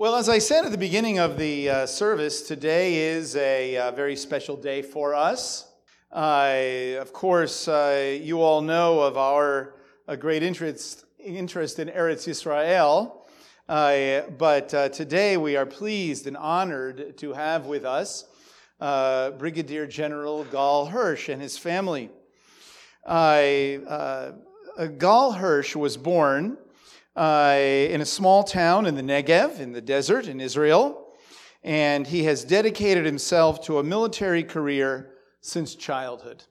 [0.00, 3.90] Well, as I said at the beginning of the uh, service, today is a uh,
[3.90, 5.70] very special day for us.
[6.10, 9.74] Uh, of course, uh, you all know of our
[10.08, 13.28] uh, great interest, interest in Eretz Israel,
[13.68, 18.24] but today we are pleased and honored to have with us
[18.78, 22.08] Brigadier General Gal Hirsch and his family.
[23.04, 23.52] Gal
[25.32, 26.56] Hirsch was born
[27.16, 31.14] uh, in a small town in the Negev, in the desert in Israel,
[31.62, 36.44] and he has dedicated himself to a military career since childhood.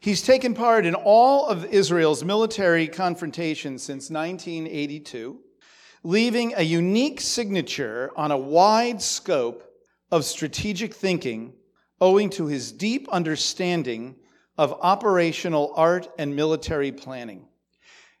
[0.00, 5.38] He's taken part in all of Israel's military confrontations since 1982,
[6.02, 9.64] leaving a unique signature on a wide scope
[10.10, 11.54] of strategic thinking
[12.00, 14.16] owing to his deep understanding
[14.58, 17.46] of operational art and military planning.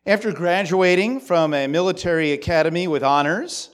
[0.08, 3.70] After graduating from a military academy with honors,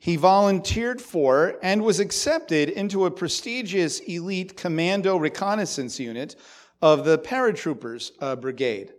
[0.00, 6.34] he volunteered for and was accepted into a prestigious elite commando reconnaissance unit
[6.82, 8.94] of the paratroopers uh, brigade.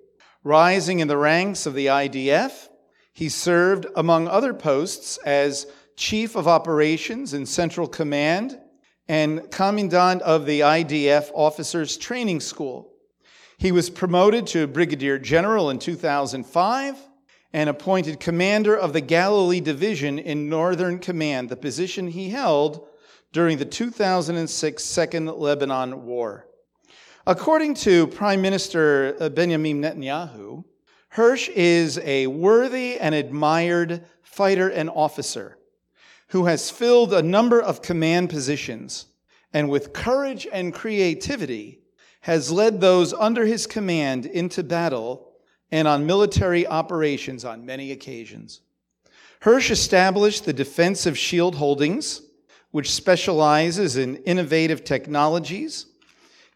[0.46, 2.70] Rising in the ranks of the IDF,
[3.12, 8.58] he served, among other posts, as chief of operations in Central Command
[9.10, 12.94] and commandant of the IDF Officers Training School.
[13.60, 16.96] He was promoted to brigadier general in 2005
[17.54, 22.88] and appointed commander of the Galilee Division in Northern Command, the position he held
[23.34, 26.48] during the 2006 Second Lebanon War.
[27.26, 30.64] According to Prime Minister Benjamin Netanyahu,
[31.10, 35.58] Hirsch is a worthy and admired fighter and officer
[36.28, 39.08] who has filled a number of command positions
[39.52, 41.82] and with courage and creativity
[42.28, 45.32] has led those under his command into battle
[45.72, 48.60] and on military operations on many occasions.
[49.40, 52.22] Hirsch established the Defensive Shield Holdings,
[52.72, 55.86] which specializes in innovative technologies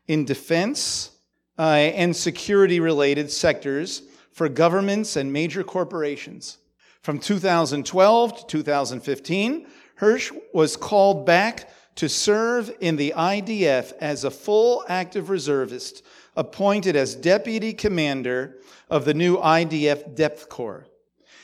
[0.10, 1.12] in defense
[1.58, 6.58] uh, and security related sectors for governments and major corporations.
[7.02, 14.32] From 2012 to 2015, Hirsch was called back to serve in the IDF as a
[14.32, 16.04] full active reservist
[16.36, 18.58] appointed as deputy commander
[18.90, 20.88] of the new IDF Depth Corps.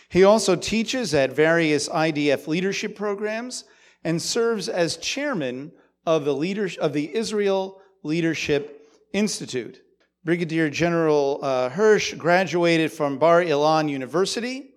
[0.09, 3.65] He also teaches at various IDF leadership programs
[4.03, 5.71] and serves as chairman
[6.05, 9.81] of the, leader, of the Israel Leadership Institute.
[10.23, 14.75] Brigadier General uh, Hirsch graduated from Bar Ilan University,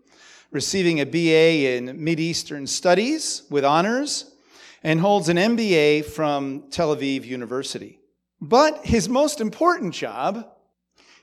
[0.51, 4.30] receiving a BA in Mideastern Studies with honors
[4.83, 8.01] and holds an MBA from Tel Aviv University.
[8.41, 10.49] But his most important job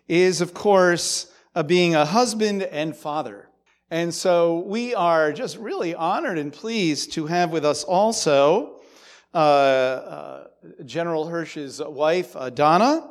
[0.08, 3.50] is, of course, uh, being a husband and father.
[3.90, 8.82] And so we are just really honored and pleased to have with us also
[9.34, 10.48] uh, uh,
[10.86, 13.10] General Hirsch's wife, uh, Donna,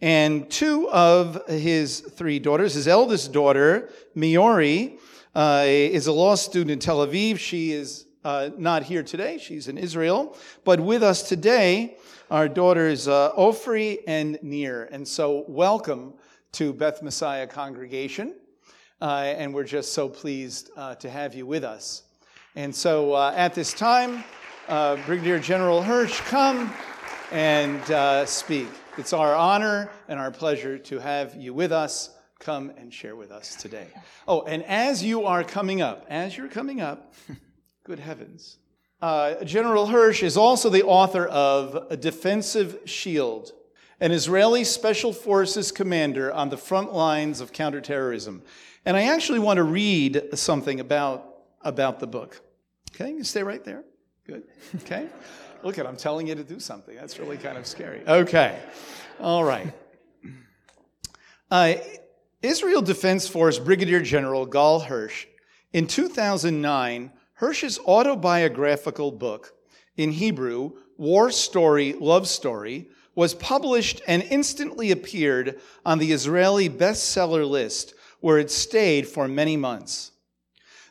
[0.00, 2.74] and two of his three daughters.
[2.74, 4.98] His eldest daughter, Miori,
[5.34, 7.38] uh, is a law student in Tel Aviv.
[7.38, 9.38] She is uh, not here today.
[9.38, 10.36] She's in Israel.
[10.64, 11.96] But with us today,
[12.30, 14.88] our daughters uh, Ofri and Nir.
[14.90, 16.14] And so, welcome
[16.52, 18.34] to Beth Messiah Congregation.
[19.00, 22.04] Uh, and we're just so pleased uh, to have you with us.
[22.54, 24.22] And so, uh, at this time,
[24.68, 26.72] uh, Brigadier General Hirsch, come
[27.32, 28.68] and uh, speak.
[28.98, 32.10] It's our honor and our pleasure to have you with us.
[32.38, 33.86] Come and share with us today.
[34.28, 37.12] Oh, and as you are coming up, as you're coming up,
[37.84, 38.58] Good heavens.
[39.00, 43.50] Uh, General Hirsch is also the author of A Defensive Shield,
[43.98, 48.42] an Israeli Special Forces commander on the front lines of counterterrorism.
[48.84, 52.40] And I actually want to read something about, about the book.
[52.94, 53.82] Okay, you stay right there.
[54.28, 54.44] Good.
[54.82, 55.08] Okay.
[55.64, 56.94] Look at, I'm telling you to do something.
[56.94, 58.06] That's really kind of scary.
[58.06, 58.60] Okay.
[59.18, 59.72] All right.
[61.50, 61.74] Uh,
[62.42, 65.26] Israel Defense Force Brigadier General Gal Hirsch
[65.72, 69.54] in 2009 Hirsch's autobiographical book,
[69.96, 77.48] in Hebrew, War Story, Love Story, was published and instantly appeared on the Israeli bestseller
[77.48, 80.12] list, where it stayed for many months.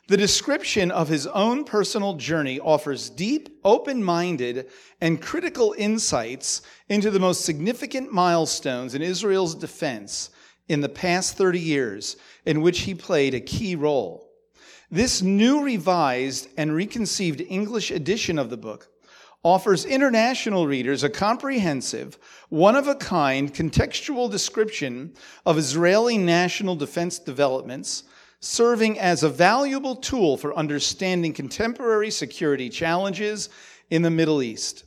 [0.08, 4.68] The description of his own personal journey offers deep, open minded,
[5.00, 10.30] and critical insights into the most significant milestones in Israel's defense
[10.68, 14.21] in the past 30 years, in which he played a key role.
[14.92, 18.90] This new revised and reconceived English edition of the book
[19.42, 22.18] offers international readers a comprehensive,
[22.50, 25.14] one of a kind contextual description
[25.46, 28.04] of Israeli national defense developments,
[28.40, 33.48] serving as a valuable tool for understanding contemporary security challenges
[33.88, 34.84] in the Middle East.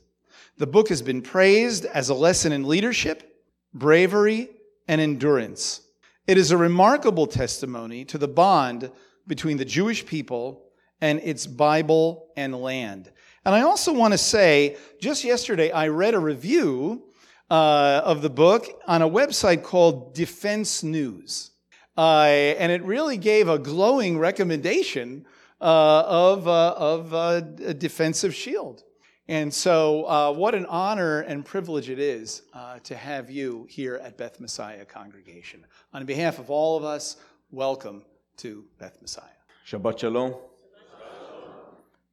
[0.60, 3.44] The book has been praised as a lesson in leadership,
[3.74, 4.52] bravery,
[4.88, 5.82] and endurance.
[6.28, 8.92] It is a remarkable testimony to the bond
[9.28, 10.64] between the Jewish people
[11.02, 13.12] and its Bible and land.
[13.46, 17.04] And I also want to say, just yesterday, I read a review
[17.50, 21.52] uh, of the book on a website called Defense News.
[21.98, 25.26] Uh, and it really gave a glowing recommendation
[25.62, 28.84] uh, of, uh, of uh, a defensive shield.
[29.28, 32.44] And so, uh, what an honor and privilege it is
[32.84, 35.66] to have you here at Beth Messiah congregation.
[35.94, 37.18] On behalf of all of us,
[37.50, 38.04] welcome
[38.38, 39.24] to Beth Messiah.
[39.66, 40.36] Shabbat Shalom.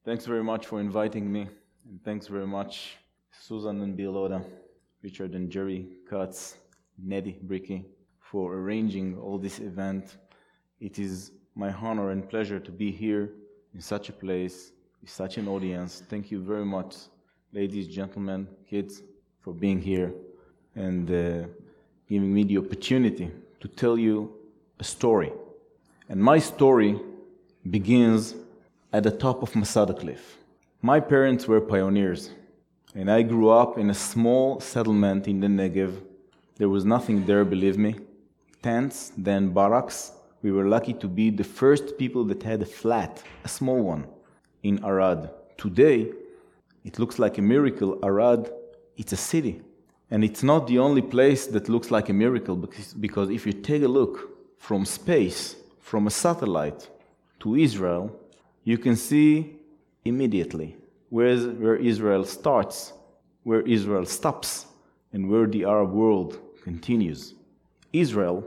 [0.05, 1.49] Thanks very much for inviting me.
[1.89, 2.97] And thanks very much,
[3.31, 4.45] Susan and Biloda,
[5.03, 6.57] Richard and Jerry Katz,
[6.99, 7.85] Neddy Bricky,
[8.19, 10.17] for arranging all this event.
[10.81, 13.31] It is my honor and pleasure to be here
[13.75, 16.03] in such a place, with such an audience.
[16.09, 16.97] Thank you very much,
[17.53, 19.03] ladies, gentlemen, kids,
[19.41, 20.13] for being here
[20.75, 21.47] and uh,
[22.09, 23.31] giving me the opportunity
[23.61, 24.33] to tell you
[24.79, 25.33] a story.
[26.13, 27.01] And my story
[27.71, 28.35] begins
[28.93, 30.37] at the top of Masada Cliff.
[30.83, 32.29] My parents were pioneers,
[32.95, 36.03] and I grew up in a small settlement in the Negev.
[36.57, 37.95] There was nothing there, believe me.
[38.61, 40.13] Tents, then barracks.
[40.43, 44.07] We were lucky to be the first people that had a flat, a small one,
[44.63, 45.31] in Arad.
[45.57, 46.13] Today,
[46.85, 47.99] it looks like a miracle.
[48.03, 48.51] Arad,
[48.99, 49.63] it's a city.
[50.11, 53.55] And it's not the only place that looks like a miracle because, because if you
[53.55, 56.89] take a look from space, from a satellite
[57.41, 58.19] to Israel,
[58.65, 59.57] you can see
[60.05, 60.77] immediately
[61.11, 62.95] where, where Israel starts,
[63.43, 64.67] where Israel stops,
[65.13, 67.35] and where the Arab world continues.
[67.93, 68.43] Israel,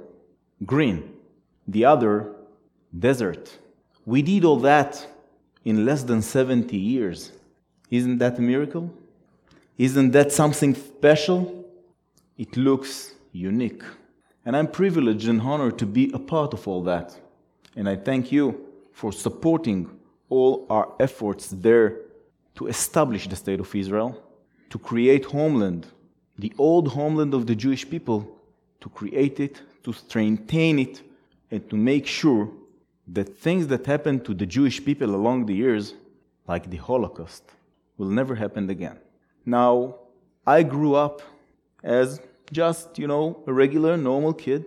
[0.66, 1.14] green,
[1.68, 2.34] the other,
[2.98, 3.58] desert.
[4.06, 5.06] We did all that
[5.64, 7.32] in less than 70 years.
[7.92, 8.92] Isn't that a miracle?
[9.78, 11.66] Isn't that something special?
[12.38, 13.84] It looks unique.
[14.46, 17.16] And I'm privileged and honored to be a part of all that.
[17.76, 19.90] And I thank you for supporting
[20.30, 21.98] all our efforts there
[22.56, 24.22] to establish the state of Israel,
[24.70, 25.88] to create homeland,
[26.38, 28.28] the old homeland of the Jewish people,
[28.82, 31.02] to create it, to maintain it,
[31.52, 32.50] and to make sure
[33.08, 35.94] that things that happened to the Jewish people along the years,
[36.48, 37.44] like the Holocaust,
[37.98, 38.98] will never happen again.
[39.46, 39.96] Now,
[40.48, 41.22] I grew up
[41.84, 42.20] as
[42.52, 44.66] just, you know, a regular, normal kid.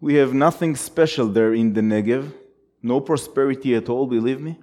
[0.00, 2.32] We have nothing special there in the Negev
[2.86, 4.56] no prosperity at all, believe me.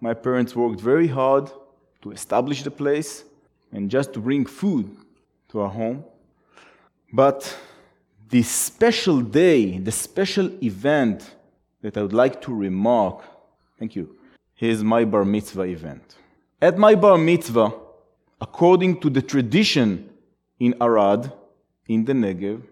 [0.00, 1.50] My parents worked very hard
[2.02, 3.24] to establish the place
[3.72, 4.96] and just to bring food
[5.48, 6.04] to our home.
[7.12, 7.56] But
[8.28, 11.34] the special day, the special event
[11.82, 13.22] that I would like to remark,
[13.78, 14.16] thank you,
[14.60, 16.14] is my bar mitzvah event.
[16.62, 17.72] At my bar mitzvah,
[18.40, 20.10] according to the tradition
[20.60, 21.32] in Arad,
[21.88, 22.62] in the Negev,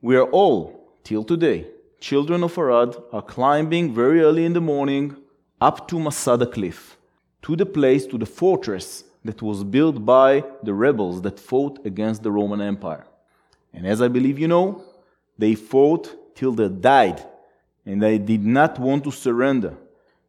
[0.00, 1.66] we are all, till today,
[2.00, 5.16] children of Arad are climbing very early in the morning
[5.60, 6.96] up to Masada Cliff,
[7.42, 12.22] to the place, to the fortress that was built by the rebels that fought against
[12.22, 13.06] the Roman Empire.
[13.72, 14.82] And as I believe you know,
[15.38, 17.24] they fought till they died,
[17.86, 19.74] and they did not want to surrender.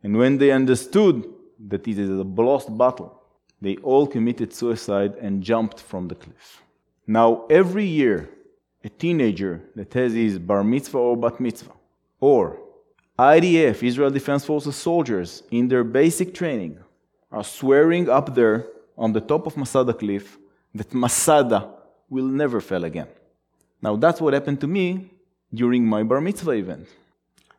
[0.04, 1.26] And when they understood
[1.68, 3.22] that it is a lost battle,
[3.62, 6.62] they all committed suicide and jumped from the cliff.
[7.08, 8.30] Now, every year,
[8.84, 11.72] a teenager that has his bar mitzvah or bat mitzvah,
[12.20, 12.60] or
[13.18, 16.78] IDF, Israel Defense Forces soldiers, in their basic training,
[17.32, 20.38] are swearing up there on the top of Masada cliff
[20.74, 21.70] that Masada
[22.10, 23.08] will never fail again.
[23.82, 25.12] Now, that's what happened to me
[25.54, 26.88] during my bar mitzvah event.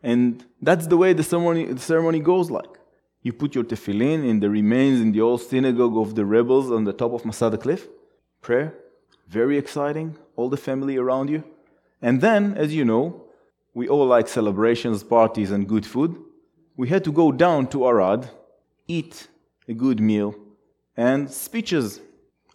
[0.03, 2.79] And that's the way the ceremony, the ceremony goes like.
[3.23, 6.85] You put your tefillin in the remains in the old synagogue of the rebels on
[6.85, 7.89] the top of Masada cliff,
[8.43, 8.75] prayer,
[9.29, 11.45] very exciting, all the family around you.
[12.03, 13.25] And then, as you know,
[13.73, 16.17] we all like celebrations, parties, and good food.
[16.77, 18.31] We had to go down to Arad,
[18.87, 19.29] eat
[19.69, 20.35] a good meal,
[20.97, 22.01] and speeches,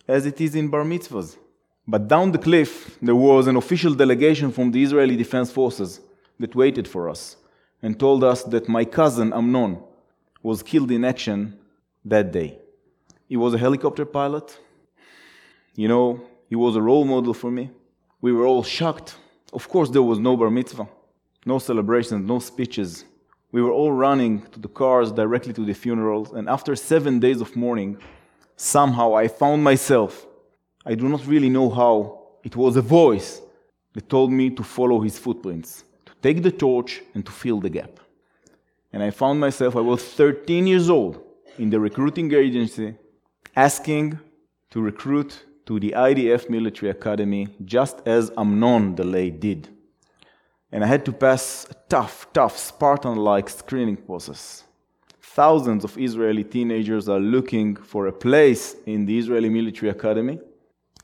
[0.08, 1.38] as it is in bar mitzvahs.
[1.88, 6.02] But down the cliff, there was an official delegation from the Israeli Defense Forces
[6.40, 7.36] that waited for us
[7.82, 9.80] and told us that my cousin Amnon
[10.44, 11.58] was killed in action
[12.06, 12.60] that day.
[13.28, 14.58] He was a helicopter pilot.
[15.76, 17.70] You know, he was a role model for me.
[18.22, 19.16] We were all shocked.
[19.54, 20.88] Of course, there was no bar mitzvah,
[21.46, 23.06] no celebrations, no speeches.
[23.52, 26.32] We were all running to the cars directly to the funerals.
[26.32, 27.98] And after seven days of mourning,
[28.56, 30.26] somehow I found myself.
[30.86, 32.18] I do not really know how.
[32.44, 33.42] It was a voice
[33.94, 37.70] that told me to follow his footprints, to take the torch and to fill the
[37.70, 38.00] gap.
[38.94, 41.22] And I found myself, I was 13 years old
[41.58, 42.96] in the recruiting agency,
[43.56, 44.20] asking
[44.72, 49.68] to recruit to the IDF military academy, just as Amnon the did.
[50.72, 54.64] And I had to pass a tough, tough Spartan like screening process.
[55.22, 60.40] Thousands of Israeli teenagers are looking for a place in the Israeli military academy.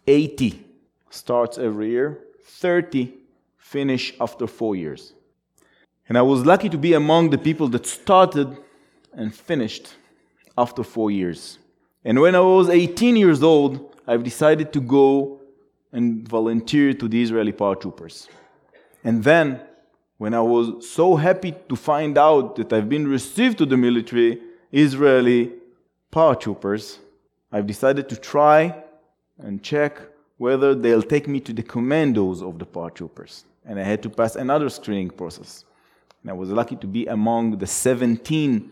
[0.07, 0.65] 80
[1.11, 3.13] starts every year, 30
[3.59, 5.13] finish after four years.
[6.09, 8.57] And I was lucky to be among the people that started
[9.13, 9.93] and finished
[10.57, 11.59] after four years.
[12.03, 15.41] And when I was 18 years old, I've decided to go
[15.91, 18.27] and volunteer to the Israeli paratroopers.
[19.03, 19.61] And then,
[20.17, 24.41] when I was so happy to find out that I've been received to the military
[24.71, 25.53] Israeli
[26.11, 26.99] paratroopers,
[27.51, 28.83] I've decided to try
[29.37, 30.01] and check
[30.37, 33.43] whether they'll take me to the commandos of the paratroopers.
[33.65, 35.65] And I had to pass another screening process.
[36.21, 38.71] And I was lucky to be among the 17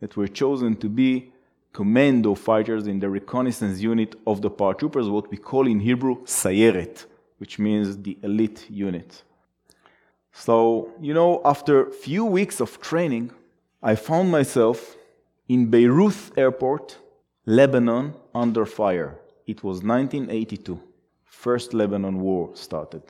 [0.00, 1.32] that were chosen to be
[1.74, 7.04] commando fighters in the reconnaissance unit of the paratroopers, what we call in Hebrew Sayeret,
[7.38, 9.24] which means the elite unit.
[10.32, 13.32] So, you know, after few weeks of training,
[13.82, 14.96] I found myself
[15.48, 16.96] in Beirut airport,
[17.44, 19.18] Lebanon, under fire.
[19.46, 20.80] It was 1982.
[21.24, 23.02] First Lebanon war started.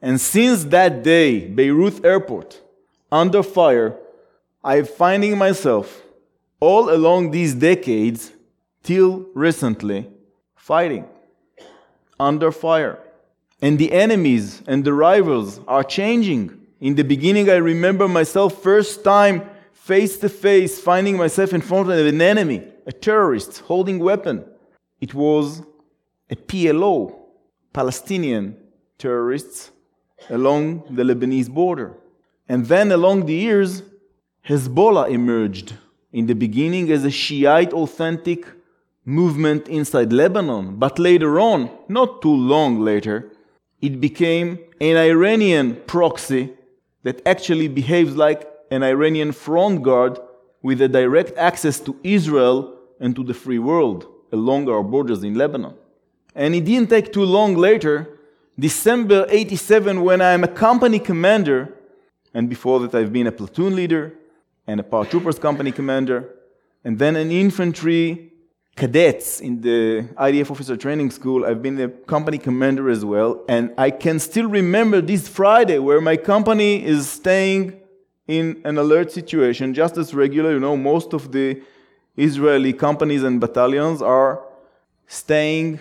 [0.00, 2.60] And since that day, Beirut airport,
[3.10, 3.98] under fire,
[4.64, 6.02] I'm finding myself
[6.62, 8.30] all along these decades
[8.84, 10.08] till recently
[10.54, 11.04] fighting
[12.20, 13.00] under fire.
[13.60, 16.44] And the enemies and the rivals are changing.
[16.80, 19.42] In the beginning, I remember myself first time
[19.72, 24.44] face to face finding myself in front of an enemy, a terrorist holding weapon.
[25.00, 25.62] It was
[26.30, 26.94] a PLO,
[27.72, 28.56] Palestinian
[28.98, 29.72] terrorists
[30.30, 31.96] along the Lebanese border.
[32.48, 33.82] And then along the years,
[34.48, 35.74] Hezbollah emerged
[36.12, 38.46] in the beginning as a Shiite authentic
[39.04, 43.30] movement inside Lebanon, but later on, not too long later,
[43.80, 46.52] it became an Iranian proxy
[47.02, 50.18] that actually behaves like an Iranian front guard
[50.62, 55.34] with a direct access to Israel and to the free world along our borders in
[55.34, 55.74] Lebanon.
[56.34, 58.18] And it didn't take too long later,
[58.58, 61.74] December 87, when I'm a company commander,
[62.32, 64.14] and before that I've been a platoon leader
[64.66, 66.34] and a paratroopers company commander,
[66.84, 68.32] and then an infantry
[68.74, 71.44] cadets in the IDF officer training school.
[71.44, 76.00] I've been a company commander as well, and I can still remember this Friday where
[76.00, 77.80] my company is staying
[78.26, 80.52] in an alert situation, just as regular.
[80.52, 81.60] You know, most of the
[82.16, 84.44] Israeli companies and battalions are
[85.06, 85.80] staying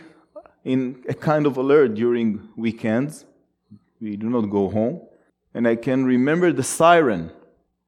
[0.64, 3.26] in a kind of alert during weekends.
[4.00, 5.02] We do not go home.
[5.54, 7.32] And I can remember the siren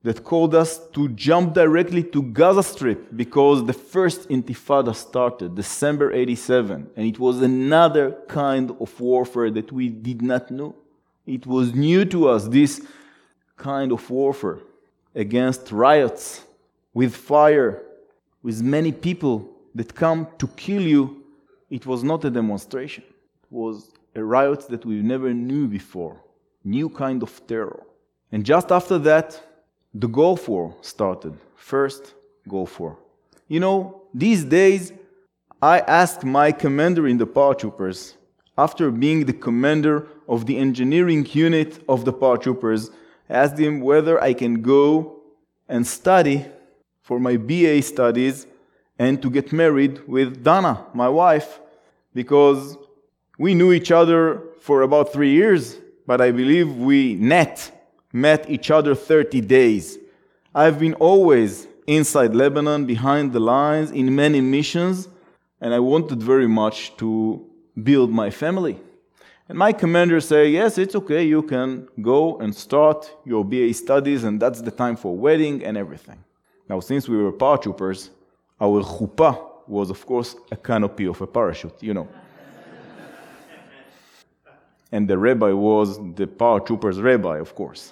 [0.04, 6.12] that called us to jump directly to Gaza Strip because the first intifada started, December
[6.12, 10.76] 87, and it was another kind of warfare that we did not know.
[11.26, 12.86] It was new to us, this
[13.56, 14.60] kind of warfare
[15.16, 16.44] against riots,
[16.94, 17.82] with fire,
[18.44, 21.24] with many people that come to kill you.
[21.70, 26.20] It was not a demonstration, it was a riot that we never knew before,
[26.64, 27.84] new kind of terror.
[28.34, 29.42] And just after that,
[29.94, 31.38] the Gulf War started.
[31.56, 32.14] First
[32.48, 32.98] Gulf War.
[33.48, 34.92] You know, these days,
[35.62, 38.16] I asked my commander in the paratroopers,
[38.58, 42.92] after being the commander of the engineering unit of the paratroopers,
[43.30, 45.22] I asked him whether I can go
[45.68, 46.46] and study
[47.02, 48.46] for my BA studies
[49.00, 51.60] and to get married with Dana, my wife,
[52.14, 52.78] because
[53.40, 57.72] we knew each other for about three years, but I believe we net
[58.14, 59.98] met each other 30 days.
[60.54, 65.10] I've been always inside Lebanon, behind the lines, in many missions,
[65.60, 67.44] and I wanted very much to
[67.82, 68.80] build my family.
[69.50, 74.24] And my commander said, Yes, it's okay, you can go and start your BA studies,
[74.24, 76.24] and that's the time for wedding and everything.
[76.70, 78.10] Now, since we were paratroopers,
[78.62, 82.08] our chuppah was, of course, a canopy of a parachute, you know.
[84.92, 87.92] and the rabbi was the paratroopers' rabbi, of course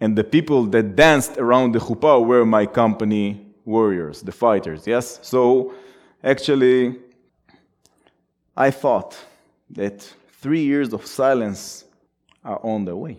[0.00, 5.18] and the people that danced around the chuppah were my company warriors, the fighters, yes?
[5.22, 5.74] So
[6.22, 6.96] actually,
[8.56, 9.16] I thought
[9.70, 10.02] that
[10.40, 11.84] three years of silence
[12.44, 13.18] are on the way.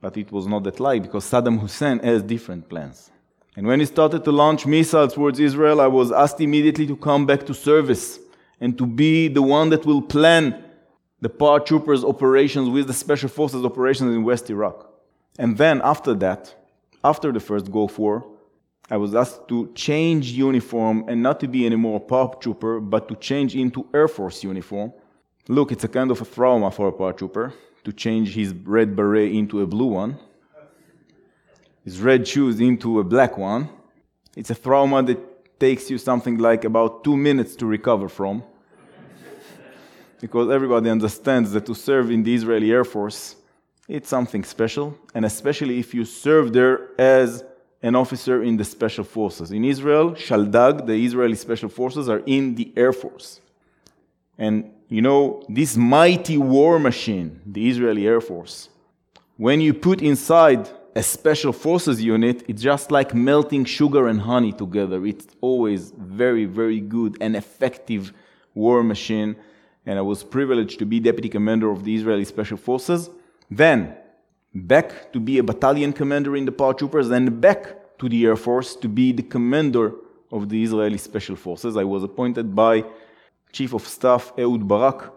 [0.00, 3.10] But it was not that like because Saddam Hussein has different plans.
[3.56, 7.26] And when he started to launch missiles towards Israel, I was asked immediately to come
[7.26, 8.20] back to service
[8.60, 10.62] and to be the one that will plan
[11.20, 14.87] the paratroopers operations with the special forces operations in West Iraq.
[15.38, 16.54] And then after that,
[17.04, 18.26] after the first Gulf War,
[18.90, 23.14] I was asked to change uniform and not to be anymore a paratrooper, but to
[23.16, 24.92] change into Air Force uniform.
[25.46, 27.52] Look, it's a kind of a trauma for a paratrooper
[27.84, 30.18] to change his red beret into a blue one,
[31.84, 33.68] his red shoes into a black one.
[34.36, 38.42] It's a trauma that takes you something like about two minutes to recover from.
[40.20, 43.36] because everybody understands that to serve in the Israeli Air Force,
[43.88, 47.42] it's something special, and especially if you serve there as
[47.82, 49.50] an officer in the special forces.
[49.50, 53.40] In Israel, Shaldag, the Israeli special forces, are in the Air Force.
[54.36, 58.68] And you know, this mighty war machine, the Israeli Air Force,
[59.36, 64.52] when you put inside a special forces unit, it's just like melting sugar and honey
[64.52, 65.04] together.
[65.06, 68.12] It's always very, very good and effective
[68.54, 69.36] war machine.
[69.86, 73.10] And I was privileged to be deputy commander of the Israeli Special Forces.
[73.50, 73.94] Then,
[74.54, 78.76] back to be a battalion commander in the paratroopers, and back to the Air Force
[78.76, 79.92] to be the commander
[80.30, 81.76] of the Israeli Special Forces.
[81.76, 82.84] I was appointed by
[83.52, 85.12] Chief of Staff Ehud Barak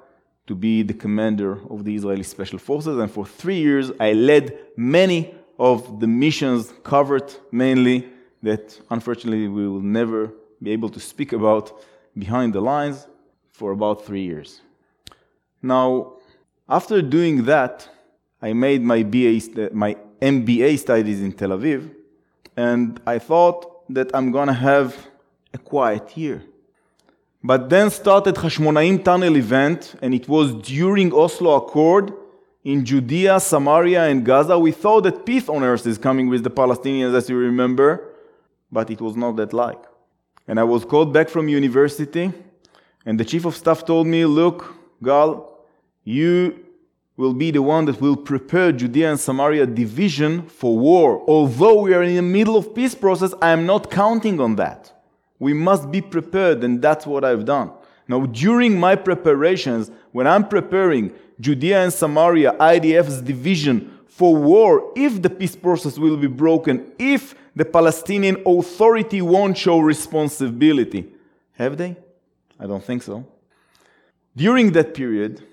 [0.47, 4.57] to be the commander of the Israeli Special Forces, and for three years I led
[4.77, 8.07] many of the missions covered mainly
[8.41, 11.83] that unfortunately we will never be able to speak about
[12.17, 13.07] behind the lines
[13.51, 14.61] for about three years.
[15.61, 16.13] Now,
[16.67, 17.87] after doing that,
[18.41, 19.39] I made my, BA,
[19.73, 21.93] my MBA studies in Tel Aviv,
[22.57, 24.95] and I thought that I'm gonna have
[25.53, 26.43] a quiet year.
[27.43, 32.13] But then started Hashmonaim Tunnel event, and it was during Oslo Accord
[32.63, 34.57] in Judea, Samaria, and Gaza.
[34.57, 38.13] We thought that peace on earth is coming with the Palestinians, as you remember,
[38.71, 39.83] but it was not that like.
[40.47, 42.31] And I was called back from university,
[43.05, 45.57] and the chief of staff told me, Look, Gal,
[46.03, 46.63] you
[47.17, 51.23] will be the one that will prepare Judea and Samaria division for war.
[51.27, 54.91] Although we are in the middle of peace process, I am not counting on that.
[55.37, 57.71] We must be prepared, and that's what I've done.
[58.07, 65.21] Now, during my preparations, when I'm preparing Judea and Samaria, IDF's division for war, if
[65.21, 71.11] the peace process will be broken, if the Palestinian Authority won't show responsibility,
[71.53, 71.95] have they?
[72.59, 73.25] I don't think so.
[74.35, 75.43] During that period,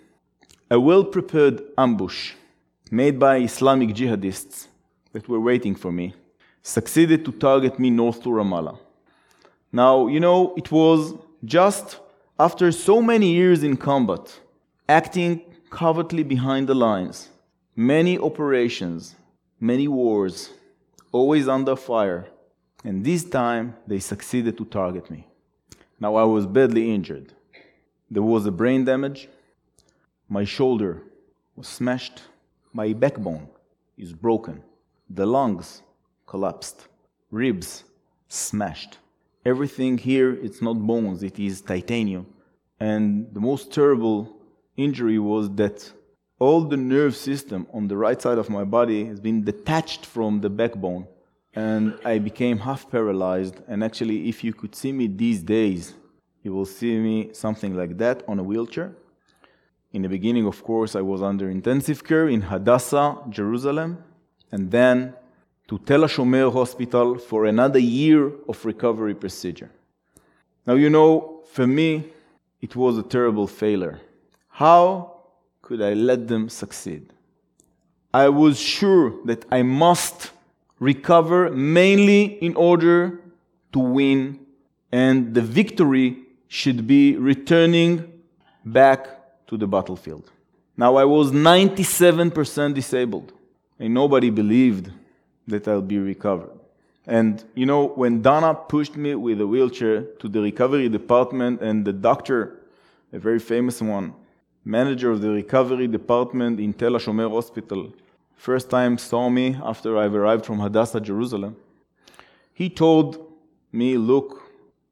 [0.70, 2.34] a well prepared ambush
[2.90, 4.66] made by Islamic jihadists
[5.12, 6.14] that were waiting for me
[6.62, 8.78] succeeded to target me north to Ramallah.
[9.72, 11.98] Now, you know, it was just
[12.38, 14.40] after so many years in combat,
[14.88, 17.30] acting covertly behind the lines,
[17.74, 19.14] many operations,
[19.60, 20.50] many wars,
[21.12, 22.26] always under fire,
[22.84, 25.26] and this time they succeeded to target me.
[25.98, 27.32] Now I was badly injured.
[28.10, 29.28] There was a brain damage,
[30.28, 31.02] my shoulder
[31.56, 32.22] was smashed.
[32.72, 33.48] My backbone
[33.96, 34.62] is broken.
[35.08, 35.82] The lungs
[36.26, 36.88] collapsed.
[37.30, 37.84] Ribs
[38.28, 38.98] smashed.
[39.44, 42.26] Everything here, it's not bones, it is titanium.
[42.78, 44.36] And the most terrible
[44.76, 45.90] injury was that
[46.38, 50.40] all the nerve system on the right side of my body has been detached from
[50.40, 51.06] the backbone.
[51.54, 53.56] And I became half paralyzed.
[53.66, 55.94] And actually, if you could see me these days,
[56.42, 58.94] you will see me something like that on a wheelchair.
[59.92, 64.04] In the beginning, of course, I was under intensive care in Hadassah, Jerusalem,
[64.52, 65.14] and then
[65.68, 69.70] to Tel HaShomer Hospital for another year of recovery procedure.
[70.66, 72.12] Now, you know, for me,
[72.60, 74.00] it was a terrible failure.
[74.48, 75.22] How
[75.62, 77.12] could I let them succeed?
[78.12, 80.32] I was sure that I must
[80.78, 83.20] recover mainly in order
[83.72, 84.40] to win,
[84.92, 88.12] and the victory should be returning
[88.64, 89.17] back
[89.48, 90.30] to the battlefield.
[90.76, 93.32] Now, I was 97% disabled,
[93.78, 94.92] and nobody believed
[95.48, 96.50] that I'll be recovered.
[97.06, 101.84] And you know, when Donna pushed me with a wheelchair to the recovery department, and
[101.84, 102.60] the doctor,
[103.12, 104.14] a very famous one,
[104.64, 107.92] manager of the recovery department in Tel HaShomer Hospital,
[108.36, 111.56] first time saw me after I've arrived from Hadassah, Jerusalem,
[112.52, 113.26] he told
[113.72, 114.42] me, Look,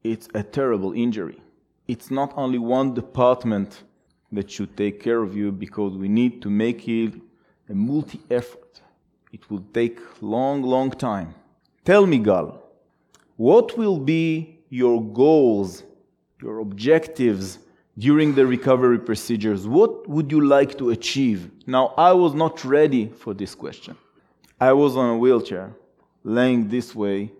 [0.03, 1.39] it's a terrible injury.
[1.87, 3.83] It's not only one department
[4.31, 7.13] that should take care of you because we need to make it
[7.69, 8.81] a multi effort.
[9.31, 11.33] It will take long, long time.
[11.85, 12.61] Tell me, Gal,
[13.37, 15.83] what will be your goals,
[16.41, 17.59] your objectives
[17.97, 19.67] during the recovery procedures?
[19.67, 21.49] What would you like to achieve?
[21.65, 23.97] Now, I was not ready for this question.
[24.59, 25.75] I was on a wheelchair,
[26.23, 27.31] laying this way,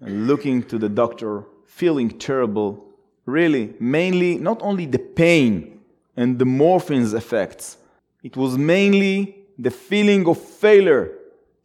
[0.00, 2.84] and looking to the doctor, feeling terrible.
[3.26, 5.73] Really, mainly not only the pain
[6.16, 7.76] and the morphine's effects.
[8.22, 11.10] It was mainly the feeling of failure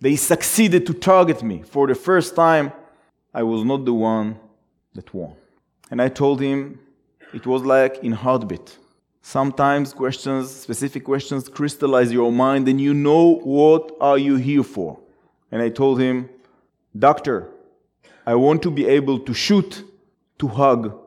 [0.02, 1.62] They succeeded to target me.
[1.64, 2.72] For the first time,
[3.34, 4.40] I was not the one
[4.94, 5.34] that won.
[5.92, 6.80] And I told him
[7.34, 8.78] it was like in heartbeat.
[9.22, 15.00] Sometimes questions, specific questions, crystallize your mind and you know what are you here for.
[15.52, 16.30] And I told him,
[16.98, 17.50] Doctor,
[18.26, 19.84] I want to be able to shoot,
[20.40, 20.98] to hug,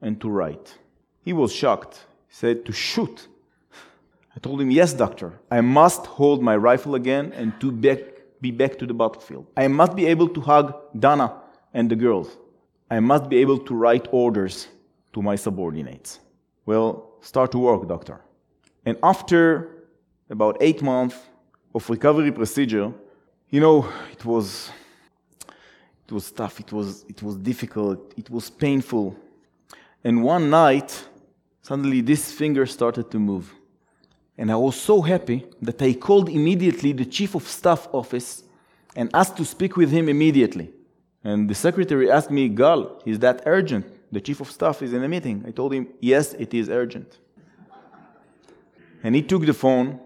[0.00, 0.78] and to write.
[1.22, 2.05] He was shocked.
[2.40, 3.28] Said, To shoot?
[4.34, 5.40] I told him, Yes, doctor.
[5.50, 9.46] I must hold my rifle again and to be back to the battlefield.
[9.56, 11.28] I must be able to hug Dana
[11.72, 12.28] and the girls.
[12.90, 14.68] I must be able to write orders
[15.14, 16.20] to my subordinates.
[16.66, 16.88] Well,
[17.22, 18.20] start to work, doctor.
[18.84, 19.86] And after
[20.28, 21.16] about eight months
[21.74, 22.92] of recovery procedure,
[23.48, 24.70] you know, it was
[26.06, 29.16] it was tough, it was it was difficult, it was painful.
[30.04, 30.90] And one night,
[31.66, 33.52] suddenly this finger started to move.
[34.38, 38.44] And I was so happy that I called immediately the chief of staff office
[38.94, 40.70] and asked to speak with him immediately.
[41.24, 43.84] And the secretary asked me, Gal, is that urgent?
[44.12, 45.44] The chief of staff is in a meeting.
[45.44, 47.18] I told him, Yes, it is urgent.
[49.02, 49.98] And he took the phone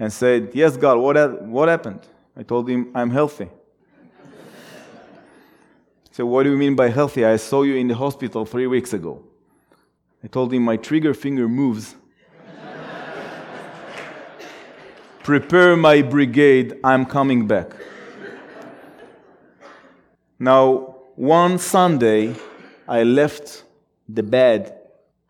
[0.00, 2.00] and said, Yes, Gal, what, ha- what happened?
[2.36, 3.48] I told him, I'm healthy.
[6.10, 7.24] So, what do you mean by healthy?
[7.24, 9.27] I saw you in the hospital three weeks ago.
[10.22, 11.94] I told him, My trigger finger moves.
[15.22, 17.72] Prepare my brigade, I'm coming back.
[20.38, 22.34] Now, one Sunday,
[22.86, 23.64] I left
[24.08, 24.74] the bed,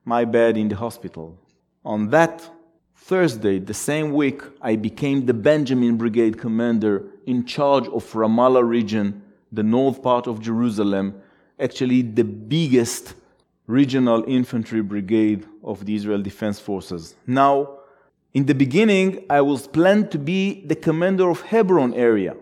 [0.05, 1.37] my bed in the hospital.
[1.85, 2.49] On that
[2.95, 9.23] Thursday, the same week, I became the Benjamin Brigade commander in charge of Ramallah region,
[9.51, 11.21] the north part of Jerusalem,
[11.59, 13.15] actually the biggest
[13.69, 17.15] regional infantry brigade of the Israel Defense Forces.
[17.27, 17.79] Now,
[18.33, 22.35] in the beginning, I was planned to be the commander of Hebron area.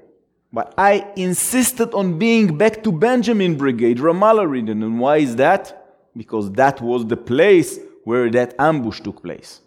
[0.53, 4.83] But I insisted on being back to Benjamin Brigade, Ramallah region.
[4.85, 6.09] And why is that?
[6.17, 9.61] Because that was the place where that ambush took place.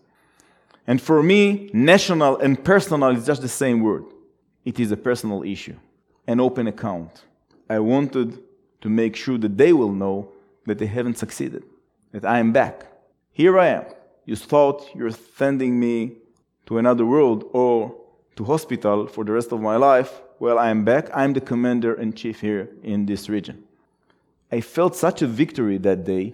[0.88, 4.06] And for me, national and personal is just the same word.
[4.64, 5.76] It is a personal issue,
[6.26, 7.26] an open account.
[7.70, 8.40] I wanted
[8.82, 10.32] to make sure that they will know
[10.70, 11.64] that they haven't succeeded,
[12.12, 12.86] that I am back.
[13.32, 13.86] Here I am.
[14.26, 16.18] You thought you're sending me
[16.68, 17.96] to another world or
[18.36, 20.22] to hospital for the rest of my life.
[20.38, 21.10] Well, I am back.
[21.14, 23.64] I'm the commander in chief here in this region.
[24.52, 26.34] I felt such a victory that day.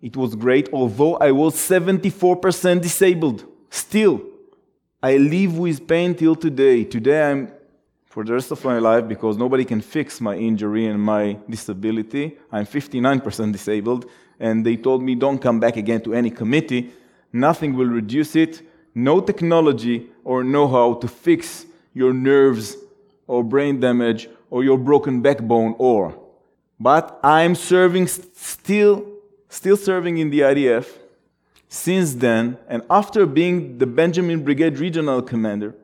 [0.00, 3.44] It was great, although I was 74% disabled.
[3.70, 4.22] Still,
[5.02, 6.84] I live with pain till today.
[6.84, 7.52] Today, I'm,
[8.12, 12.36] for the rest of my life, because nobody can fix my injury and my disability,
[12.52, 14.04] I'm 59% disabled,
[14.38, 16.92] and they told me don't come back again to any committee.
[17.32, 18.60] Nothing will reduce it.
[18.94, 22.76] No technology or know how to fix your nerves
[23.26, 26.14] or brain damage or your broken backbone or.
[26.78, 29.06] But I'm serving still,
[29.48, 30.86] still serving in the IDF
[31.70, 35.74] since then, and after being the Benjamin Brigade Regional Commander,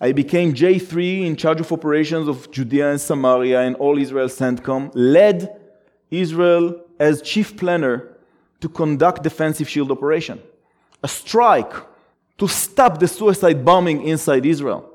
[0.00, 4.90] I became J3 in charge of operations of Judea and Samaria and all Israel CENTCOM,
[4.94, 5.60] led
[6.10, 8.16] Israel as chief planner
[8.60, 10.40] to conduct defensive shield operation,
[11.02, 11.72] a strike
[12.38, 14.90] to stop the suicide bombing inside Israel.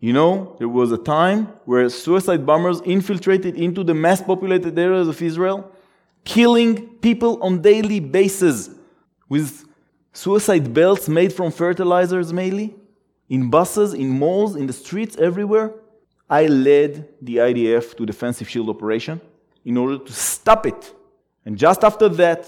[0.00, 5.08] You know, there was a time where suicide bombers infiltrated into the mass populated areas
[5.08, 5.70] of Israel,
[6.24, 8.70] killing people on daily basis
[9.28, 9.64] with
[10.12, 12.74] suicide belts made from fertilizers mainly,
[13.32, 15.72] in buses, in malls, in the streets, everywhere.
[16.28, 19.22] I led the IDF to defensive shield operation
[19.64, 20.82] in order to stop it.
[21.46, 22.42] And just after that,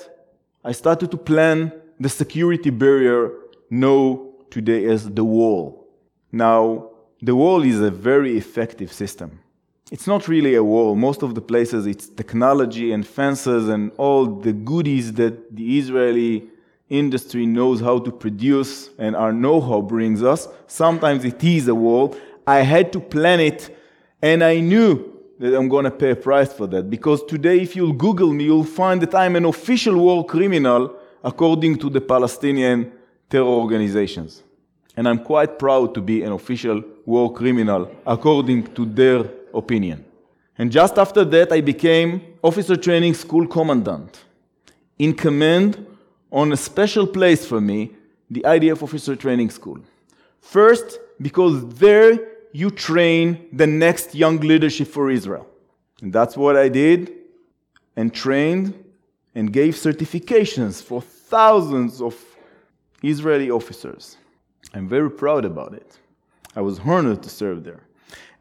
[0.63, 3.31] I started to plan the security barrier
[3.71, 5.89] known today as the wall.
[6.31, 6.91] Now,
[7.23, 9.41] the wall is a very effective system.
[9.91, 10.95] It's not really a wall.
[10.95, 16.51] Most of the places, it's technology and fences and all the goodies that the Israeli
[16.89, 20.49] industry knows how to produce and our know how brings us.
[20.67, 22.17] Sometimes it is a wall.
[22.47, 23.75] I had to plan it,
[24.21, 26.91] and I knew that I'm going to pay a price for that.
[26.91, 31.79] Because today, if you'll Google me, you'll find that I'm an official war criminal according
[31.79, 32.93] to the Palestinian
[33.31, 34.43] terror organizations.
[34.97, 40.05] And I'm quite proud to be an official war criminal according to their opinion.
[40.57, 44.23] And just after that, I became officer training school commandant
[44.99, 45.85] in command
[46.35, 47.93] on a special place for me,
[48.29, 49.79] the IDF Officer Training School.
[50.41, 52.19] First, because there
[52.53, 55.47] you train the next young leadership for Israel.
[56.03, 57.13] And that's what I did
[57.97, 58.75] and trained
[59.37, 62.17] and gave certifications for thousands of
[63.03, 64.17] Israeli officers.
[64.75, 65.99] I'm very proud about it.
[66.57, 67.83] I was honored to serve there.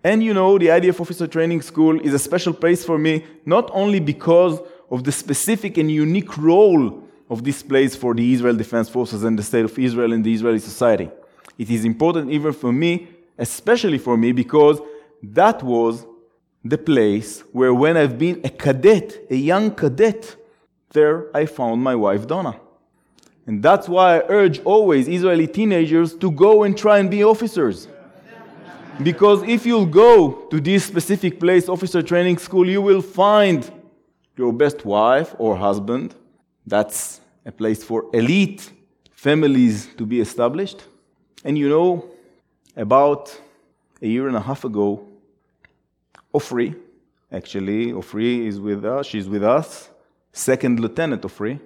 [0.04, 3.70] And you know, the IDF Officer Training School is a special place for me, not
[3.72, 7.03] only because of the specific and unique role
[7.34, 10.34] of this place for the Israel Defense Forces and the state of Israel and the
[10.38, 11.10] Israeli society.
[11.58, 14.80] It is important even for me, especially for me, because
[15.22, 16.06] that was
[16.64, 20.36] the place where when I've been a cadet, a young cadet,
[20.92, 22.56] there I found my wife Donna.
[23.48, 27.88] And that's why I urge always Israeli teenagers to go and try and be officers.
[29.02, 30.14] Because if you'll go
[30.52, 33.60] to this specific place, officer training school, you will find
[34.38, 36.16] your best wife or husband.
[36.66, 38.72] That's a place for elite
[39.12, 40.84] families to be established.
[41.44, 42.10] And you know,
[42.76, 43.40] about
[44.02, 45.08] a year and a half ago,
[46.34, 46.76] Ofri,
[47.32, 49.90] actually, Ofri is with us, she's with us,
[50.32, 51.60] second lieutenant Ofri,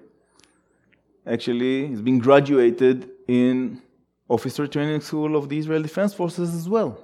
[1.25, 3.81] actually has been graduated in
[4.29, 6.99] officer training school of the Israel Defense Forces as well.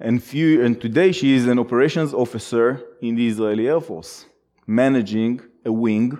[0.00, 4.26] And, few, and today she is an operations officer in the Israeli Air Force,
[4.66, 6.18] managing a wing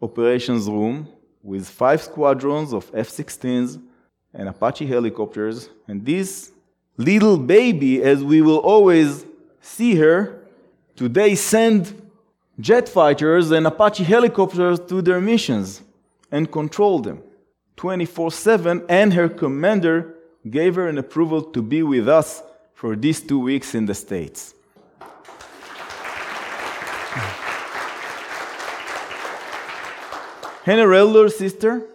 [0.00, 1.08] operations room
[1.42, 3.80] with five squadrons of F 16s
[4.34, 5.70] and Apache helicopters.
[5.88, 6.52] And this
[6.96, 9.24] little baby, as we will always
[9.60, 10.42] see her,
[10.94, 12.02] today send
[12.58, 15.82] jet fighters and Apache helicopters to their missions
[16.30, 17.22] and control them
[17.76, 18.84] 24 7.
[18.88, 20.14] And her commander
[20.48, 22.42] gave her an approval to be with us
[22.74, 24.54] for these two weeks in the States.
[30.66, 31.86] Her elder sister,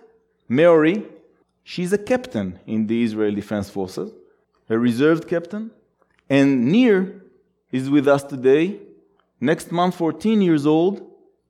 [0.48, 1.04] Mary,
[1.62, 4.14] she's a captain in the Israel Defense Forces,
[4.70, 5.72] a reserved captain.
[6.30, 7.22] And Nir
[7.74, 8.80] is with us today.
[9.42, 11.06] Next month, 14 years old.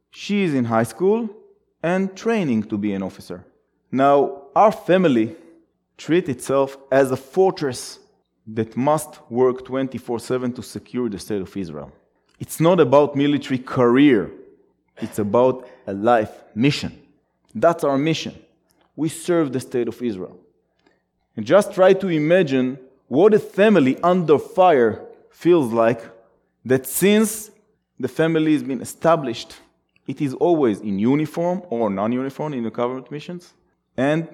[0.10, 1.30] She is in high school
[1.84, 3.46] and training to be an officer.
[3.92, 5.36] Now, our family
[5.98, 8.00] treat itself as a fortress
[8.48, 11.92] that must work 24 7 to secure the state of Israel.
[12.40, 14.32] It's not about military career,
[14.98, 17.01] it's about a life mission.
[17.54, 18.40] That's our mission.
[18.96, 20.38] We serve the state of Israel.
[21.36, 26.02] And just try to imagine what a family under fire feels like
[26.66, 27.52] that since
[28.00, 29.58] the family has been established,
[30.08, 33.54] it is always in uniform or non uniform in the government missions,
[33.98, 34.28] and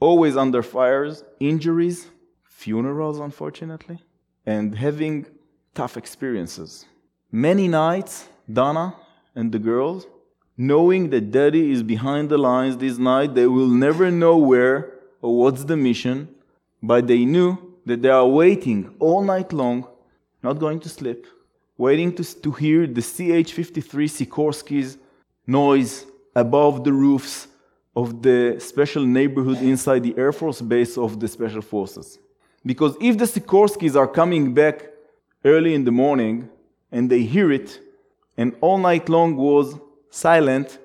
[0.00, 2.06] always under fires, injuries,
[2.44, 3.98] funerals, unfortunately,
[4.44, 5.26] and having
[5.74, 6.86] tough experiences.
[7.32, 8.94] Many nights, Donna
[9.34, 10.06] and the girls
[10.56, 13.34] knowing that daddy is behind the lines this night.
[13.34, 16.28] They will never know where or what's the mission,
[16.82, 19.86] but they knew that they are waiting all night long,
[20.42, 21.26] not going to sleep,
[21.76, 24.98] waiting to, to hear the CH 53 Sikorsky's
[25.46, 27.48] noise above the roofs
[27.94, 32.18] of the special neighborhood inside the Air Force base of the Special Forces.
[32.64, 34.86] Because if the Sikorskys are coming back
[35.44, 36.50] early in the morning
[36.92, 37.80] and they hear it,
[38.36, 39.78] and all night long was
[40.16, 40.78] silent,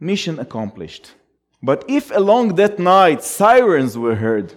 [0.00, 1.12] mission accomplished.
[1.62, 4.48] But if along that night sirens were heard,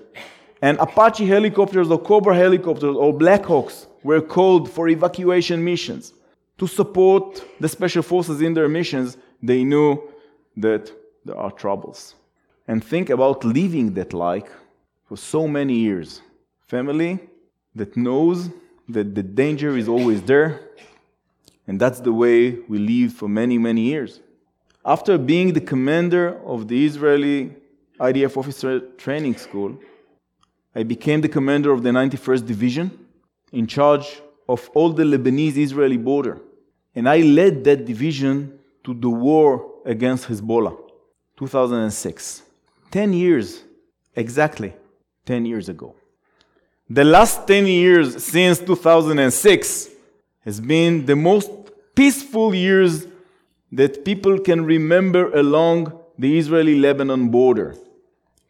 [0.61, 6.13] and Apache helicopters or Cobra helicopters or Blackhawks were called for evacuation missions
[6.57, 10.01] to support the special forces in their missions, they knew
[10.57, 10.91] that
[11.25, 12.15] there are troubles.
[12.67, 14.49] And think about living that like
[15.07, 16.21] for so many years.
[16.67, 17.19] Family
[17.75, 18.49] that knows
[18.89, 20.61] that the danger is always there
[21.67, 24.19] and that's the way we lived for many, many years.
[24.85, 27.51] After being the commander of the Israeli
[27.99, 29.77] IDF Officer Training School,
[30.75, 32.91] I became the commander of the 91st Division
[33.51, 36.39] in charge of all the Lebanese Israeli border.
[36.93, 40.77] And I led that division to the war against Hezbollah,
[41.37, 42.43] 2006.
[42.91, 43.63] 10 years,
[44.15, 44.73] exactly
[45.25, 45.95] 10 years ago.
[46.89, 49.89] The last 10 years since 2006
[50.45, 51.49] has been the most
[51.95, 53.07] peaceful years
[53.71, 57.75] that people can remember along the Israeli Lebanon border.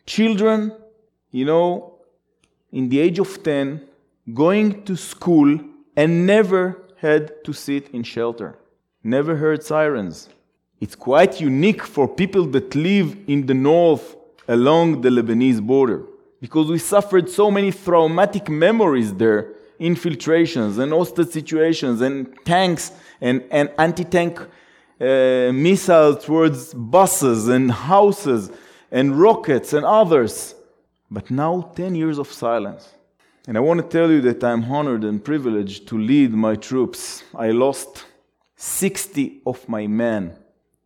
[0.06, 0.74] Children,
[1.32, 1.96] you know,
[2.72, 3.82] in the age of 10,
[4.34, 5.60] going to school
[5.96, 8.58] and never had to sit in shelter,
[9.04, 10.30] never heard sirens.
[10.82, 14.16] It's quite unique for people that live in the north
[14.48, 16.04] along the Lebanese border
[16.42, 23.44] because we suffered so many traumatic memories there infiltrations and hostage situations and tanks and,
[23.52, 28.52] and anti tank uh, missiles towards buses and houses
[28.92, 30.56] and rockets and others.
[31.12, 32.90] But now, 10 years of silence.
[33.48, 37.24] And I want to tell you that I'm honored and privileged to lead my troops.
[37.36, 38.06] I lost
[38.56, 40.36] 60 of my men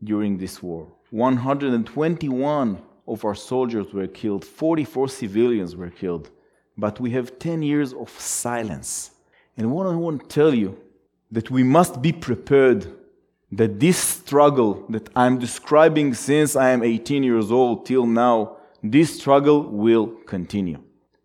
[0.04, 0.88] during this war.
[1.12, 6.30] 121 of our soldiers were killed, 44 civilians were killed.
[6.80, 9.12] But we have 10 years of silence.
[9.58, 10.78] And what I want to tell you
[11.30, 12.88] that we must be prepared
[13.52, 19.20] that this struggle that I'm describing since I am 18 years old till now, this
[19.20, 20.80] struggle will continue.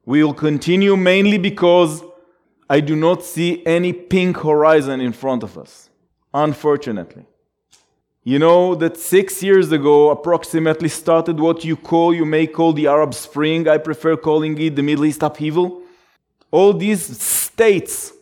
[0.05, 2.03] We will continue mainly because
[2.69, 5.89] I do not see any pink horizon in front of us,
[6.33, 7.27] unfortunately.
[8.27, 12.87] You know that six years ago, approximately, started what you call, you may call the
[12.87, 13.69] Arab Spring.
[13.69, 15.83] I prefer calling it the Middle East upheaval.
[16.51, 18.15] All these states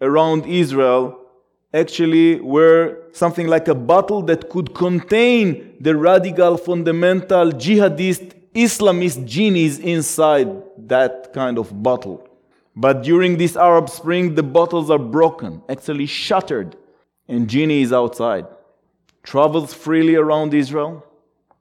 [0.00, 1.18] around Israel
[1.74, 9.80] actually were something like a bottle that could contain the radical, fundamental, jihadist, Islamist genies
[9.80, 10.48] inside
[10.86, 12.24] that kind of bottle.
[12.76, 16.76] But during this Arab Spring, the bottles are broken, actually shattered,
[17.26, 18.46] and genie is outside
[19.28, 21.04] travels freely around Israel,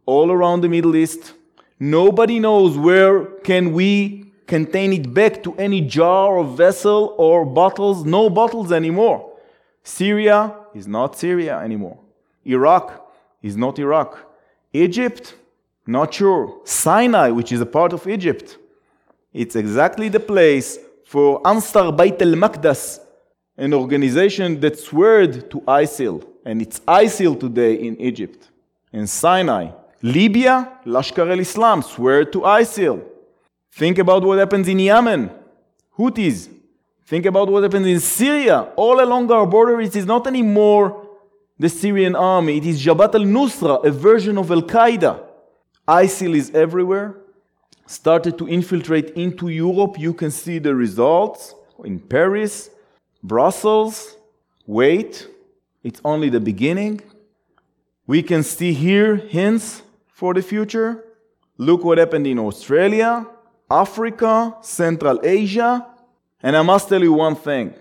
[0.05, 1.33] all around the Middle East.
[1.77, 8.05] Nobody knows where can we contain it back to any jar or vessel or bottles.
[8.05, 9.19] No bottles anymore.
[9.83, 11.99] Syria is not Syria anymore.
[12.45, 12.85] Iraq
[13.41, 14.11] is not Iraq.
[14.71, 15.35] Egypt,
[15.85, 16.61] not sure.
[16.63, 18.57] Sinai, which is a part of Egypt,
[19.33, 22.99] it's exactly the place for Ansar Bayt al-Maqdis,
[23.57, 28.49] an organization that swore to ISIL and it's ISIL today in Egypt.
[28.93, 33.03] In Sinai, Libya, Lashkar el Islam swear to ISIL.
[33.71, 35.29] Think about what happens in Yemen,
[35.97, 36.49] Houthis.
[37.05, 38.61] Think about what happens in Syria.
[38.75, 41.07] All along our border, it is not anymore
[41.59, 45.19] the Syrian army, it is Jabhat al Nusra, a version of Al Qaeda.
[45.87, 47.15] ISIL is everywhere.
[47.87, 49.97] Started to infiltrate into Europe.
[49.97, 52.69] You can see the results in Paris,
[53.23, 54.17] Brussels.
[54.65, 55.27] Wait,
[55.83, 57.01] it's only the beginning.
[58.05, 61.03] We can see here hints for the future.
[61.57, 63.25] Look what happened in Australia,
[63.69, 65.85] Africa, Central Asia.
[66.41, 67.73] And I must tell you one thing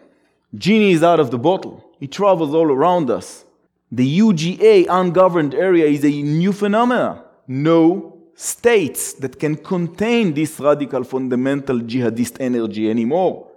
[0.55, 3.45] Genie is out of the bottle, it travels all around us.
[3.93, 7.23] The UGA, ungoverned area, is a new phenomenon.
[7.47, 13.49] No states that can contain this radical fundamental jihadist energy anymore.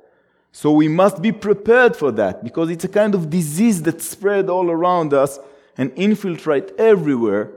[0.52, 4.50] So we must be prepared for that because it's a kind of disease that spread
[4.50, 5.40] all around us
[5.78, 7.52] and infiltrate everywhere.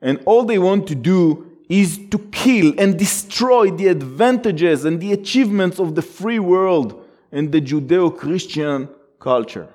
[0.00, 5.12] And all they want to do is to kill and destroy the advantages and the
[5.12, 8.88] achievements of the free world and the Judeo Christian
[9.20, 9.68] culture.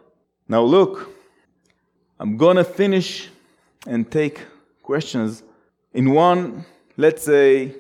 [0.50, 1.10] Now, look,
[2.20, 3.30] I'm gonna finish
[3.88, 4.42] and take
[4.84, 5.44] questions
[5.94, 6.66] in one,
[6.98, 7.76] let's say,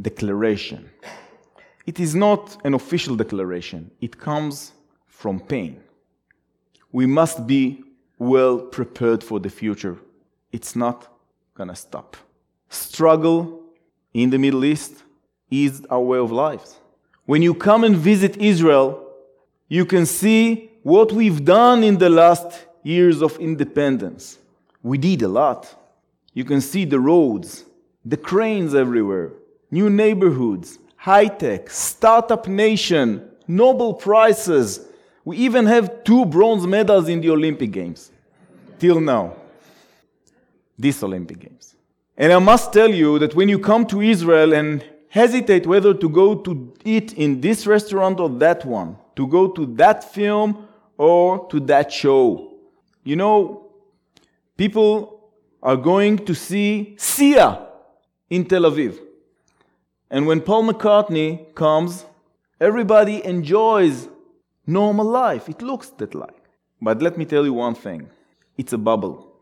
[0.00, 0.90] declaration.
[1.86, 4.72] It is not an official declaration, it comes
[5.06, 5.80] from pain.
[6.92, 7.84] We must be
[8.18, 9.96] well prepared for the future.
[10.52, 11.08] It's not
[11.54, 12.16] gonna stop.
[12.68, 13.62] Struggle
[14.12, 15.04] in the Middle East
[15.50, 16.74] is our way of life.
[17.24, 19.06] When you come and visit Israel,
[19.68, 24.38] you can see what we've done in the last years of independence.
[24.82, 25.74] We did a lot.
[26.32, 27.64] You can see the roads,
[28.04, 29.32] the cranes everywhere,
[29.70, 34.80] new neighborhoods, high tech, startup nation, Nobel Prizes.
[35.24, 38.10] We even have two bronze medals in the Olympic Games
[38.78, 39.36] till now.
[40.78, 41.74] These Olympic Games.
[42.16, 46.08] And I must tell you that when you come to Israel and hesitate whether to
[46.08, 51.46] go to eat in this restaurant or that one, to go to that film or
[51.48, 52.54] to that show,
[53.04, 53.70] you know,
[54.56, 55.30] people
[55.62, 57.66] are going to see Sia
[58.30, 59.05] in Tel Aviv.
[60.10, 62.06] And when Paul McCartney comes,
[62.60, 64.08] everybody enjoys
[64.66, 65.48] normal life.
[65.48, 66.42] It looks that like.
[66.80, 68.08] But let me tell you one thing
[68.56, 69.32] it's a bubble.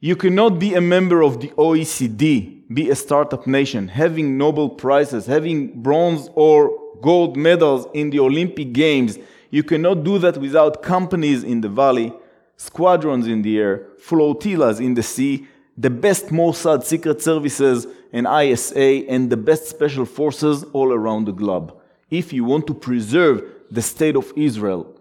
[0.00, 5.26] You cannot be a member of the OECD, be a startup nation, having Nobel Prizes,
[5.26, 9.18] having bronze or gold medals in the Olympic Games.
[9.50, 12.12] You cannot do that without companies in the valley,
[12.56, 19.08] squadrons in the air, flotillas in the sea, the best Mossad secret services and ISA
[19.08, 21.74] and the best special forces all around the globe.
[22.10, 24.94] If you want to preserve the state of Israel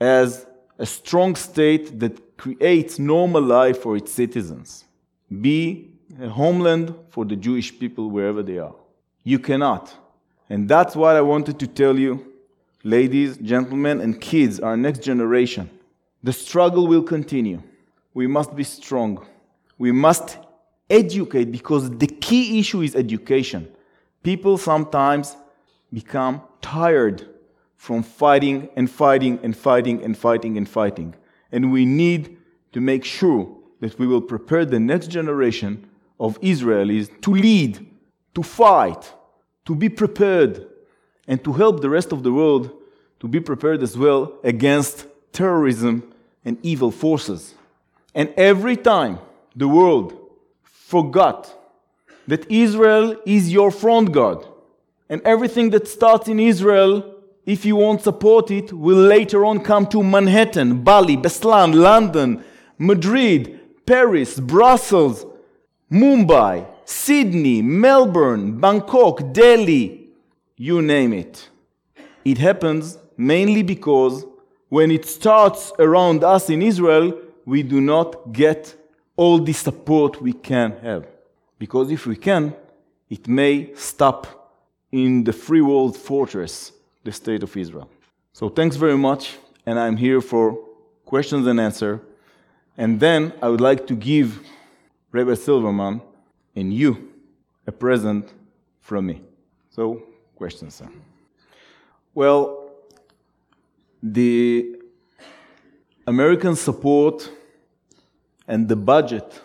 [0.00, 0.46] as
[0.78, 4.84] a strong state that creates normal life for its citizens,
[5.40, 8.74] be a homeland for the Jewish people wherever they are.
[9.22, 9.94] You cannot.
[10.48, 12.32] And that's what I wanted to tell you,
[12.84, 15.70] ladies, gentlemen, and kids, our next generation.
[16.22, 17.62] The struggle will continue.
[18.14, 19.26] We must be strong.
[19.78, 20.38] We must
[20.88, 23.68] educate because the key issue is education.
[24.22, 25.36] People sometimes
[25.92, 27.26] become tired
[27.76, 31.14] from fighting and fighting and fighting and fighting and fighting.
[31.52, 32.36] And we need
[32.72, 37.86] to make sure that we will prepare the next generation of Israelis to lead,
[38.34, 39.12] to fight,
[39.66, 40.66] to be prepared,
[41.28, 42.70] and to help the rest of the world
[43.20, 46.12] to be prepared as well against terrorism
[46.44, 47.54] and evil forces.
[48.14, 49.18] And every time
[49.54, 50.25] the world
[50.86, 51.52] forgot
[52.28, 54.46] that Israel is your front guard,
[55.08, 56.92] and everything that starts in Israel,
[57.44, 62.44] if you won't support it, will later on come to Manhattan, Bali, Beslan, London,
[62.78, 65.26] Madrid, Paris, Brussels,
[65.90, 70.10] Mumbai, Sydney, Melbourne, Bangkok, Delhi,
[70.56, 71.48] you name it.
[72.24, 74.24] It happens mainly because
[74.68, 78.76] when it starts around us in Israel, we do not get
[79.16, 81.06] all the support we can have.
[81.58, 82.54] Because if we can,
[83.08, 84.52] it may stop
[84.92, 87.88] in the free world fortress, the state of Israel.
[88.32, 90.58] So thanks very much, and I'm here for
[91.04, 92.00] questions and answer.
[92.76, 94.40] And then I would like to give
[95.12, 96.02] Rabbi Silverman
[96.54, 97.12] and you
[97.66, 98.32] a present
[98.80, 99.22] from me.
[99.70, 100.02] So,
[100.36, 100.88] questions, sir.
[102.14, 102.70] Well,
[104.02, 104.76] the
[106.06, 107.30] American support
[108.48, 109.40] and the budget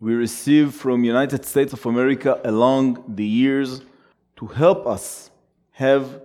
[0.00, 3.80] we receive from United States of America along the years
[4.36, 5.30] to help us
[5.72, 6.20] have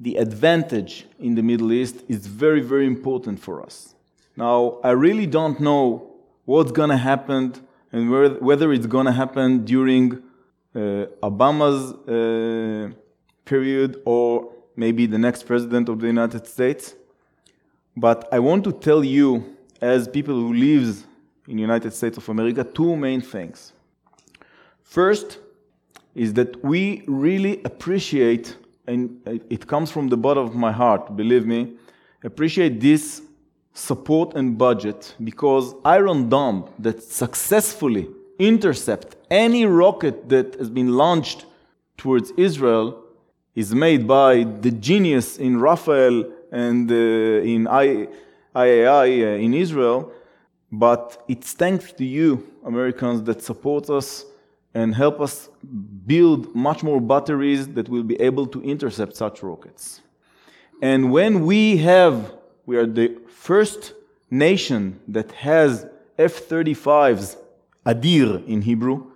[0.00, 3.94] the advantage in the Middle East is very, very important for us.
[4.36, 6.14] Now, I really don't know
[6.44, 7.54] what's going to happen
[7.90, 8.10] and
[8.40, 10.22] whether it's going to happen during
[10.74, 12.94] uh, Obama's uh,
[13.44, 16.94] period or maybe the next president of the United States.
[17.96, 21.04] But I want to tell you, as people who live
[21.48, 23.72] in United States of America, two main things.
[24.82, 25.38] First
[26.14, 31.46] is that we really appreciate, and it comes from the bottom of my heart, believe
[31.46, 31.74] me,
[32.22, 33.22] appreciate this
[33.72, 41.46] support and budget because Iron Dome that successfully intercept any rocket that has been launched
[41.96, 43.04] towards Israel
[43.54, 48.08] is made by the genius in Rafael and uh, in I,
[48.54, 50.12] IAI uh, in Israel,
[50.70, 54.24] but it's thanks to you, Americans, that support us
[54.74, 55.48] and help us
[56.06, 60.02] build much more batteries that will be able to intercept such rockets.
[60.82, 62.32] And when we have,
[62.66, 63.94] we are the first
[64.30, 65.86] nation that has
[66.18, 67.36] F 35s,
[67.86, 69.06] Adir in Hebrew,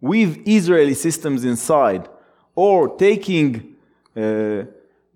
[0.00, 2.08] with Israeli systems inside,
[2.54, 3.76] or taking
[4.16, 4.62] uh,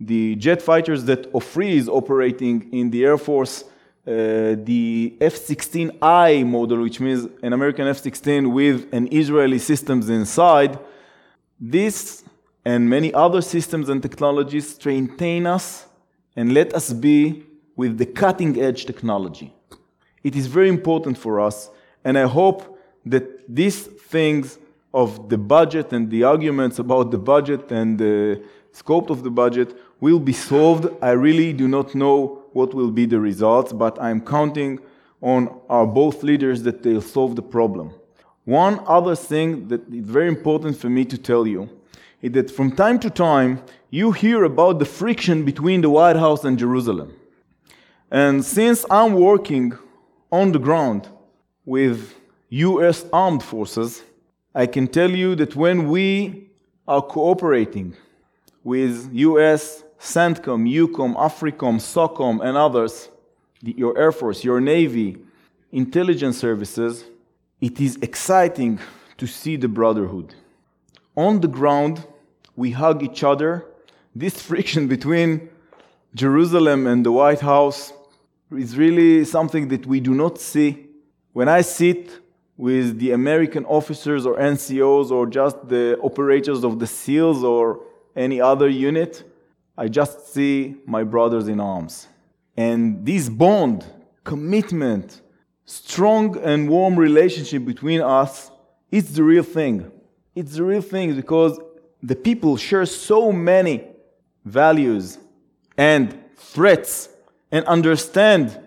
[0.01, 3.64] the jet fighters that Ofri is operating in the Air Force
[4.07, 10.79] uh, the F-16I model, which means an American F-16 with an Israeli systems inside,
[11.59, 12.23] this
[12.67, 15.87] and many other systems and technologies train us
[16.37, 17.45] and let us be
[17.77, 19.53] with the cutting edge technology.
[20.23, 21.71] It is very important for us,
[22.05, 23.25] and I hope that
[23.55, 24.59] these things
[24.93, 28.43] of the budget and the arguments about the budget and the
[28.73, 30.87] scope of the budget will be solved.
[31.03, 34.81] I really do not know what will be the results, but I'm counting
[35.21, 37.93] on our both leaders that they'll solve the problem.
[38.45, 41.69] One other thing that is very important for me to tell you
[42.21, 46.45] is that from time to time you hear about the friction between the White House
[46.45, 47.15] and Jerusalem.
[48.11, 49.73] And since I'm working
[50.31, 51.09] on the ground
[51.65, 52.15] with
[52.51, 54.03] US armed forces,
[54.55, 56.51] I can tell you that when we
[56.87, 57.97] are cooperating
[58.63, 63.09] with US CENTCOM, EUCOM, AFRICOM, SOCOM, and others,
[63.63, 65.17] the, your Air Force, your Navy,
[65.73, 67.05] intelligence services,
[67.59, 68.79] it is exciting
[69.17, 70.35] to see the brotherhood.
[71.17, 72.07] On the ground,
[72.55, 73.65] we hug each other.
[74.15, 75.49] This friction between
[76.15, 77.95] Jerusalem and the White House
[78.53, 80.87] is really something that we do not see.
[81.33, 82.21] When I sit
[82.59, 87.81] with the American officers or NCOs or just the operators of the SEALs or
[88.15, 89.25] any other unit,
[89.77, 92.07] I just see my brothers in arms.
[92.57, 93.85] And this bond,
[94.22, 95.20] commitment,
[95.64, 98.51] strong and warm relationship between us,
[98.91, 99.91] it's the real thing.
[100.35, 101.59] It's the real thing because
[102.03, 103.85] the people share so many
[104.45, 105.18] values
[105.77, 107.09] and threats
[107.51, 108.61] and understand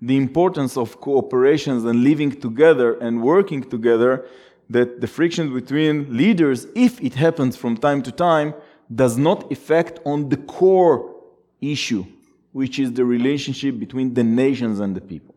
[0.00, 4.26] the importance of cooperations and living together and working together
[4.68, 8.54] that the friction between leaders, if it happens from time to time,
[8.94, 11.14] does not affect on the core
[11.60, 12.04] issue,
[12.52, 15.35] which is the relationship between the nations and the people.